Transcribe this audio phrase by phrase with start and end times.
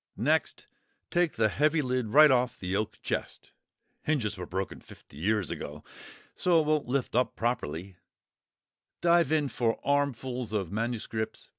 [0.17, 0.65] Next,
[1.11, 3.51] take the heavy lid right off the oak chest
[4.01, 5.83] (hinges were broken fifty years ago,
[6.35, 7.93] so it won't lift up properly),
[9.01, 11.49] dive in for armfuls of MSS.